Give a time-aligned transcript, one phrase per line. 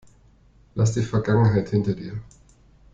[0.73, 2.19] Lass die Vergangenheit hinter dir.